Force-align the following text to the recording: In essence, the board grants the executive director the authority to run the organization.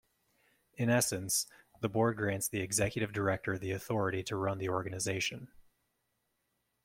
In 0.77 0.89
essence, 0.89 1.45
the 1.79 1.87
board 1.87 2.17
grants 2.17 2.47
the 2.47 2.59
executive 2.61 3.13
director 3.13 3.59
the 3.59 3.69
authority 3.69 4.23
to 4.23 4.35
run 4.35 4.57
the 4.57 4.67
organization. 4.67 5.49